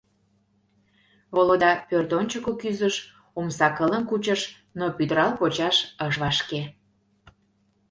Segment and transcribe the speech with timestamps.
[1.35, 2.95] Володя пӧртӧнчыкӧ кӱзыш,
[3.37, 4.41] омса кылым кучыш,
[4.77, 5.77] но пӱтырал почаш
[6.07, 6.61] ыш вашке.